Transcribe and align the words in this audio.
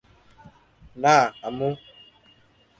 না, 0.95 1.15
আম্মু। 1.47 1.69